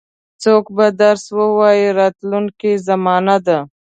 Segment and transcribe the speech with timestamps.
[0.43, 3.59] څوک به درس ووایي راتلونکې زمانه ده.